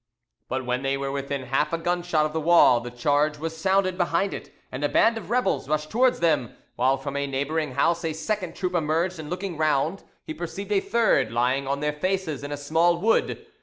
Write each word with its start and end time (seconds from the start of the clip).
But 0.49 0.65
when 0.65 0.81
they 0.81 0.97
were 0.97 1.11
within 1.11 1.43
half 1.43 1.71
a 1.71 1.77
gun 1.77 2.01
shot 2.01 2.25
of 2.25 2.33
the 2.33 2.41
wall 2.41 2.79
the 2.79 2.89
charge 2.89 3.37
was 3.37 3.55
sounded 3.55 3.99
behind 3.99 4.33
it, 4.33 4.51
and 4.71 4.83
a 4.83 4.89
band 4.89 5.15
of 5.15 5.29
rebels 5.29 5.69
rushed 5.69 5.91
towards 5.91 6.21
them, 6.21 6.55
while 6.75 6.97
from 6.97 7.15
a 7.15 7.27
neighbouring 7.27 7.73
house 7.75 8.03
a 8.03 8.13
second 8.13 8.55
troop 8.55 8.73
emerged, 8.73 9.19
and 9.19 9.29
looking 9.29 9.57
round, 9.57 10.03
he 10.25 10.33
perceived 10.33 10.71
a 10.71 10.79
third 10.79 11.31
lying 11.31 11.67
on 11.67 11.81
their 11.81 11.93
faces 11.93 12.43
in 12.43 12.51
a 12.51 12.57
small 12.57 12.97
wood. 12.99 13.45